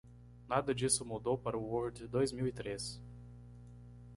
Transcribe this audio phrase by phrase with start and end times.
[0.49, 2.99] Nada disso mudou para o Word dois mil e três.